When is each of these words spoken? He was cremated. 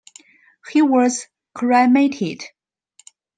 He 0.71 0.81
was 0.81 1.27
cremated. 1.53 2.41